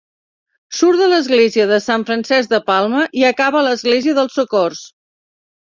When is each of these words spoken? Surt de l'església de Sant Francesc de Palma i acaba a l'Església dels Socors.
Surt 0.77 1.01
de 1.03 1.09
l'església 1.11 1.67
de 1.73 1.79
Sant 1.89 2.07
Francesc 2.09 2.55
de 2.55 2.61
Palma 2.73 3.07
i 3.21 3.27
acaba 3.33 3.61
a 3.63 3.69
l'Església 3.71 4.21
dels 4.23 4.41
Socors. 4.43 4.87